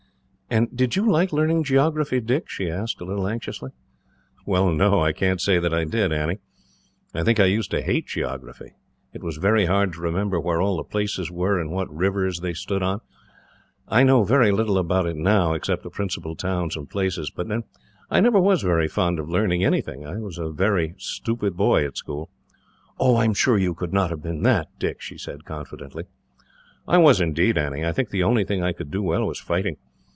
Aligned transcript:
"And 0.53 0.75
did 0.75 0.97
you 0.97 1.09
like 1.09 1.31
learning 1.31 1.63
geography, 1.63 2.19
Dick?" 2.19 2.49
she 2.49 2.69
asked, 2.69 2.99
a 2.99 3.05
little 3.05 3.25
anxiously. 3.25 3.71
"Well 4.45 4.69
no, 4.69 4.99
I 5.01 5.13
can't 5.13 5.39
say 5.39 5.59
that 5.59 5.73
I 5.73 5.85
did, 5.85 6.11
Annie. 6.11 6.39
I 7.13 7.23
think 7.23 7.39
I 7.39 7.45
used 7.45 7.71
to 7.71 7.81
hate 7.81 8.05
geography. 8.05 8.73
It 9.13 9.23
was 9.23 9.37
very 9.37 9.67
hard 9.67 9.93
to 9.93 10.01
remember 10.01 10.41
where 10.41 10.61
all 10.61 10.75
the 10.75 10.83
places 10.83 11.31
were, 11.31 11.57
and 11.57 11.71
what 11.71 11.89
rivers 11.89 12.41
they 12.41 12.51
stood 12.53 12.83
on. 12.83 12.99
I 13.87 14.03
know 14.03 14.25
very 14.25 14.51
little 14.51 14.77
about 14.77 15.07
it 15.07 15.15
now, 15.15 15.53
except 15.53 15.83
the 15.83 15.89
principal 15.89 16.35
towns 16.35 16.75
and 16.75 16.89
places. 16.89 17.29
But 17.33 17.47
then, 17.47 17.63
I 18.09 18.19
never 18.19 18.37
was 18.41 18.61
very 18.61 18.89
fond 18.89 19.19
of 19.19 19.29
learning 19.29 19.63
anything. 19.63 20.05
I 20.05 20.17
was 20.17 20.37
a 20.37 20.49
very 20.51 20.95
stupid 20.97 21.55
boy, 21.55 21.85
at 21.85 21.95
school." 21.95 22.29
"Oh, 22.99 23.15
I 23.15 23.23
am 23.23 23.33
sure 23.33 23.57
you 23.57 23.73
could 23.73 23.93
not 23.93 24.09
have 24.09 24.21
been 24.21 24.43
that, 24.43 24.67
Dick," 24.79 24.99
she 24.99 25.17
said 25.17 25.45
confidently. 25.45 26.07
"I 26.89 26.97
was 26.97 27.21
indeed, 27.21 27.57
Annie. 27.57 27.85
I 27.85 27.93
think 27.93 28.09
the 28.09 28.23
only 28.23 28.43
thing 28.43 28.61
I 28.61 28.73
could 28.73 28.91
do 28.91 29.01
well 29.01 29.25
was 29.25 29.39
fighting. 29.39 29.77